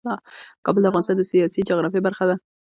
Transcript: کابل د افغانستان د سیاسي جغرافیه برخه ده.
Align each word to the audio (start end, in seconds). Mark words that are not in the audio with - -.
کابل 0.65 0.81
د 0.81 0.85
افغانستان 0.89 1.15
د 1.17 1.23
سیاسي 1.31 1.61
جغرافیه 1.69 2.05
برخه 2.07 2.25
ده. 2.29 2.35